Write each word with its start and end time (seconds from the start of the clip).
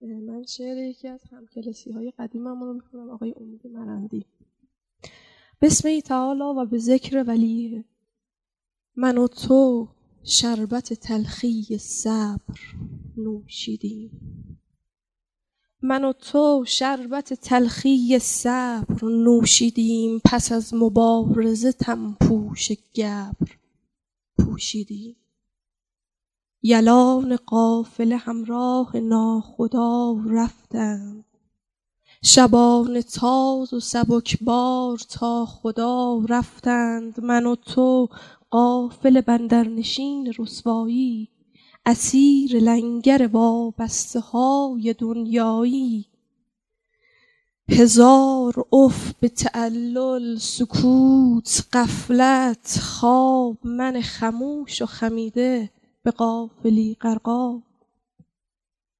من 0.00 0.42
شعر 0.42 0.76
یکی 0.76 1.08
از 1.08 1.20
همکلسی 1.32 1.90
های 1.90 2.12
قدیمم 2.18 2.64
رو 2.64 2.72
می‌خونم 2.72 3.10
آقای 3.10 3.34
امید 3.40 3.66
مرندی. 3.66 4.26
بسم 5.60 6.00
تعالی 6.00 6.42
و 6.42 6.64
به 6.64 6.78
ذکر 6.78 7.24
ولیه 7.26 7.84
من 8.96 9.18
و 9.18 9.28
تو 9.28 9.88
شربت 10.24 10.92
تلخی 10.92 11.78
صبر 11.78 12.60
نوشیدیم. 13.16 14.10
من 15.82 16.04
و 16.04 16.12
تو 16.12 16.64
شربت 16.66 17.34
تلخی 17.34 18.18
صبر 18.18 19.04
نوشیدیم 19.04 20.20
پس 20.24 20.52
از 20.52 20.74
مبارزه 20.74 21.72
تنپوش 21.72 22.72
گبر 22.94 23.58
پوشیدیم. 24.38 25.16
یلان 26.62 27.36
قافله 27.36 28.16
همراه 28.16 28.96
ناخدا 28.96 30.16
رفتند 30.26 31.24
شبان 32.22 33.00
تاز 33.00 33.74
و 33.74 33.80
سبکبار 33.80 34.98
تا 34.98 35.46
خدا 35.46 36.22
رفتند. 36.28 37.20
من 37.20 37.46
و 37.46 37.54
تو 37.54 38.08
قافل 38.50 39.20
بندرنشین 39.20 40.34
رسوایی 40.38 41.28
اسیر 41.86 42.56
لنگر 42.56 43.26
وابسته 43.32 44.20
های 44.20 44.94
دنیایی. 44.98 46.06
هزار 47.68 48.54
اف 48.72 49.12
به 49.20 49.28
تعلل 49.28 50.38
سکوت 50.38 51.66
غفلت 51.72 52.78
خواب 52.82 53.56
من 53.64 54.00
خموش 54.00 54.82
و 54.82 54.86
خمیده. 54.86 55.70
به 56.10 56.16
قافلی 56.16 56.96
غرقاب 57.00 57.62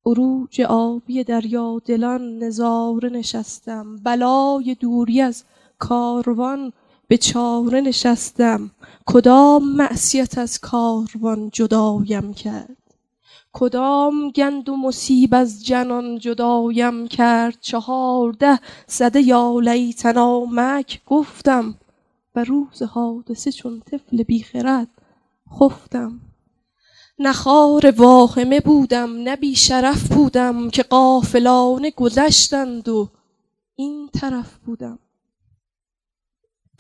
عروج 0.06 0.60
آبی 0.60 1.24
دریا 1.24 1.78
دلان 1.84 2.38
نظاره 2.38 3.09
نشستم. 3.09 3.96
بلای 3.96 4.77
دوری 4.80 5.20
از 5.20 5.44
کاروان 5.78 6.72
به 7.08 7.16
چاره 7.16 7.81
نشستم. 7.81 8.70
کدام 9.06 9.77
معصیت 9.77 10.38
از 10.38 10.58
کاروان 10.61 11.50
جدایم 11.53 12.34
کرد؟ 12.34 12.77
کدام 13.53 14.31
گند 14.31 14.69
و 14.69 14.77
مصیب 14.77 15.34
از 15.34 15.66
جنان 15.66 16.19
جدایم 16.19 17.08
کرد؟ 17.08 17.56
چهارده 17.61 18.61
صده 18.86 19.20
یا 19.20 19.61
لیتنا 19.62 20.44
مک 20.44 21.00
گفتم. 21.06 21.75
و 22.34 22.44
روز 22.44 22.83
حادثه 22.83 23.53
چون 23.53 23.81
طفل 23.81 24.22
بیخرد 24.22 24.88
خفتم. 25.61 26.20
نه 27.20 27.32
خوار 27.32 27.90
واهمه 27.96 28.60
بودم 28.60 29.10
نه 29.10 29.36
بی 29.36 29.56
شرف 29.56 30.08
بودم 30.08 30.70
که 30.70 30.82
غافلانه 30.82 31.90
گذشتند 31.90 32.88
و 32.88 33.08
این 33.76 34.08
طرف 34.20 34.56
بودم. 34.56 34.98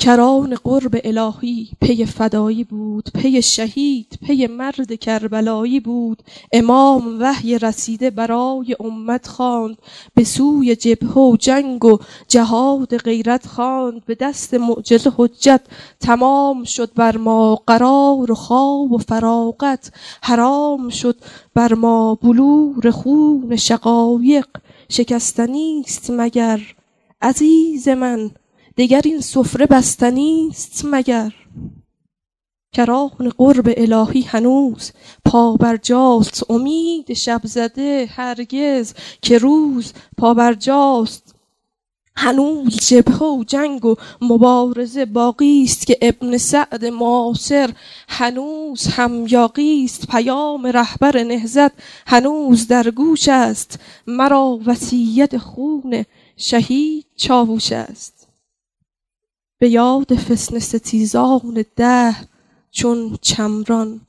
کران 0.00 0.54
قرب 0.54 1.00
الهی 1.04 1.68
پی 1.80 2.06
فدایی 2.06 2.64
بود 2.64 3.10
پی 3.14 3.42
شهید 3.42 4.18
پی 4.26 4.46
مرد 4.46 4.94
کربلایی 4.94 5.80
بود. 5.80 6.22
امام 6.52 7.16
وحی 7.20 7.58
رسیده 7.58 8.10
برای 8.10 8.76
امت 8.80 9.26
خواند 9.26 9.76
به 10.14 10.24
سوی 10.24 10.76
جبهه 10.76 11.12
و 11.12 11.36
جنگ 11.36 11.84
و 11.84 11.98
جهاد 12.28 12.96
غیرت 12.96 13.46
خواند. 13.46 14.04
به 14.04 14.14
دست 14.14 14.54
معجزه 14.54 15.12
حجت 15.16 15.60
تمام 16.00 16.64
شد 16.64 16.90
بر 16.94 17.16
ما. 17.16 17.54
قرار 17.66 18.32
و 18.32 18.34
خواب 18.34 18.92
و 18.92 18.98
فراغت 18.98 19.92
حرام 20.22 20.88
شد 20.88 21.16
بر 21.54 21.74
ما. 21.74 22.14
بلور 22.14 22.90
خون 22.90 23.56
شقایق 23.56 24.46
شکستنی 24.88 25.82
است 25.86 26.10
مگر 26.10 26.60
عزیز 27.22 27.88
من. 27.88 28.30
دگر 28.80 29.00
این 29.04 29.20
سفره 29.20 29.66
بستنی 29.66 30.48
است 30.50 30.84
مگر؟ 30.84 31.32
کران 32.74 33.32
قرب 33.38 33.74
الهی 33.76 34.22
هنوز 34.22 34.92
پابرجاست 35.24 36.50
امید 36.50 37.12
شب 37.12 37.40
زده 37.44 38.08
هرگز 38.10 38.94
که 39.22 39.38
روز 39.38 39.92
پابرجاست 40.18 41.34
هنوز 42.16 42.76
جبهه 42.76 43.22
و 43.22 43.44
جنگ 43.44 43.84
و 43.84 43.94
مبارزه 44.20 45.04
باقی 45.04 45.62
است 45.64 45.86
که 45.86 45.98
ابن 46.02 46.36
سعد 46.38 46.84
معاصر 46.84 47.70
هنوز 48.08 48.86
هم 48.86 49.26
یاقی 49.26 49.84
است. 49.84 50.06
پیام 50.06 50.66
رهبر 50.66 51.22
نهزت 51.22 51.72
هنوز 52.06 52.66
در 52.66 52.90
گوش 52.90 53.28
است. 53.28 53.78
مرا 54.06 54.60
وصیت 54.66 55.38
خون 55.38 56.04
شهید 56.36 57.06
چاووش 57.16 57.72
است. 57.72 58.19
به 59.60 59.68
یاد 59.68 60.14
فسن 60.14 60.58
ستیزان 60.58 61.64
ده 61.76 62.16
چون 62.70 63.18
چمران. 63.20 64.00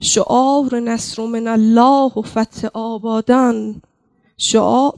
شعار 0.00 0.80
نصر 0.80 1.26
من 1.26 1.48
الله 1.48 2.12
و 2.16 2.22
فتح 2.22 2.68
آبادان. 2.74 3.82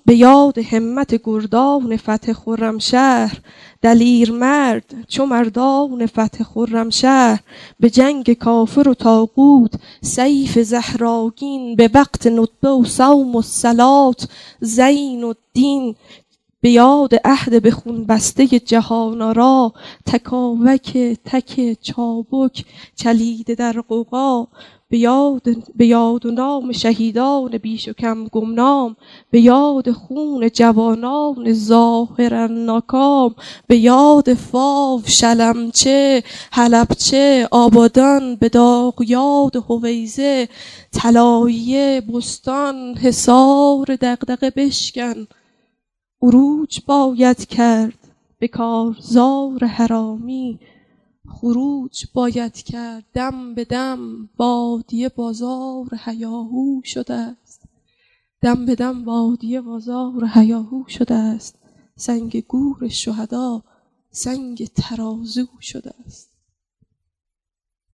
به 0.05 0.15
یاد 0.15 0.59
همت 0.59 1.21
گردان 1.25 1.97
فتح 1.97 2.33
خرمشهر. 2.33 3.41
دلیر 3.83 4.33
مرد 4.33 4.95
چو 5.09 5.27
مردان 5.27 6.07
فتح 6.07 6.45
خرمشهر. 6.45 7.41
به 7.81 7.91
جنگ 7.91 8.33
کافر 8.33 8.89
و 8.89 8.95
تاغوت 8.95 9.73
سیف 10.03 10.59
زهراگین. 10.59 11.77
به 11.77 11.91
وقت 11.95 12.27
ندبه 12.27 12.71
و 12.71 12.85
صوم 12.85 13.37
و 13.37 13.43
صلات 13.43 14.29
زین 14.61 15.25
الدین. 15.25 15.97
به 16.61 16.71
یاد 16.71 17.11
عهد 17.25 17.63
به 17.63 17.71
خون 17.71 18.05
بسته 18.05 18.47
جهان 18.47 19.35
را 19.35 19.73
تکاوک 20.07 20.99
تک 21.25 21.77
چابک 21.83 22.65
چلیده 22.97 23.55
در 23.55 23.81
قوقا 23.81 24.47
به 24.91 24.99
یاد, 24.99 25.43
به 25.77 25.87
یاد 25.87 26.27
و 26.27 26.31
نام 26.31 26.73
شهیدان 26.73 27.59
بیش 27.59 27.89
و 27.89 27.93
کم 27.93 28.25
گمنام. 28.25 28.97
به 29.31 29.41
یاد 29.41 29.93
خون 29.93 30.49
جوانان 30.49 31.53
ظاهرا 31.53 32.47
ناکام. 32.47 33.35
به 33.67 33.77
یاد 33.77 34.35
فاو 34.35 35.03
شلمچه 35.07 36.23
حلبچه 36.53 37.49
آبادان. 37.51 38.37
به 38.37 38.49
داغ 38.49 39.03
یاد 39.09 39.57
هویزه 39.57 40.49
طلایه 40.93 42.01
بستان. 42.01 42.95
حصار 42.97 43.87
دغدغه 44.01 44.51
بشکن. 44.51 45.27
عروج 46.23 46.81
باید 46.87 47.47
کرد 47.47 47.99
به 48.39 48.49
کارزار 48.49 49.65
حرامی. 49.65 50.59
خروج 51.29 52.07
باید 52.15 52.53
کرد 52.53 53.05
دم 53.15 53.55
به 53.55 53.65
دم 53.65 54.29
بادیه 54.37 55.09
بازار 55.09 55.89
هیاهو 56.05 56.81
شده 56.85 57.15
است. 57.15 57.63
دم 58.41 58.67
به 58.67 58.75
دم 58.75 59.05
بادیه 59.05 59.61
بازار 59.61 60.31
هیاهو 60.35 60.89
شده 60.89 61.15
است. 61.15 61.59
سنگ 61.97 62.45
گور 62.49 62.89
شهدا 62.89 63.63
سنگ 64.11 64.67
ترازو 64.67 65.47
شده 65.61 65.93
است. 66.07 66.28